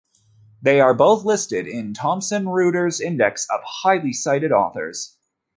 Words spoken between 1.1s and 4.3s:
listed in Thomson Reuters' index of highly